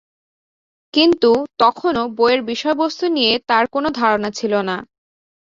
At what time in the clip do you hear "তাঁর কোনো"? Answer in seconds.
3.49-3.87